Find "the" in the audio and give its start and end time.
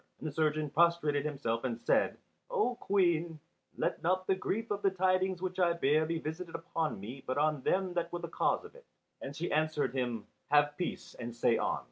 0.27-0.31, 4.25-4.33, 4.81-4.89, 8.17-8.27